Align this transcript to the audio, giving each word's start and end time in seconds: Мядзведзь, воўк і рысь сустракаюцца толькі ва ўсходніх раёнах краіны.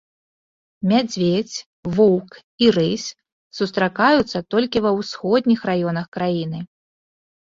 Мядзведзь, 0.91 1.57
воўк 1.97 2.31
і 2.67 2.69
рысь 2.77 3.05
сустракаюцца 3.57 4.37
толькі 4.53 4.77
ва 4.85 4.91
ўсходніх 5.01 5.59
раёнах 5.71 6.05
краіны. 6.17 6.59